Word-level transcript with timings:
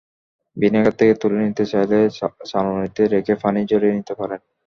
Vinegar 0.57 0.93
থেকে 0.99 1.13
তুলে 1.21 1.39
নিতে 1.45 1.63
চাইলে 1.71 1.97
চালনিতে 2.51 3.01
রেখে 3.07 3.33
পানি 3.43 3.59
ঝরিয়ে 3.69 3.95
নিতে 3.97 4.13
পারেন। 4.19 4.39